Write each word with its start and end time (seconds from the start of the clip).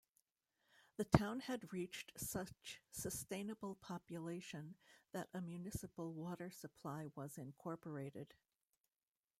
The 0.97 1.03
town 1.05 1.41
had 1.41 1.71
reached 1.71 2.19
such 2.19 2.81
sustainable 2.89 3.75
population 3.75 4.75
that 5.11 5.29
a 5.31 5.41
municipal 5.41 6.11
water 6.15 6.49
supply 6.49 7.09
was 7.15 7.37
incorporated. 7.37 8.33